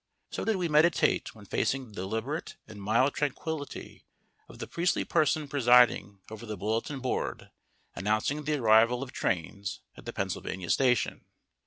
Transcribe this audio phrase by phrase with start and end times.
[0.31, 4.07] So did we meditate when facing the deliberate and mild tranquillity
[4.49, 7.51] of the priestly person presiding over the bulletin board
[7.93, 11.25] announcing the arrival of trains at the Pennsylvania Station.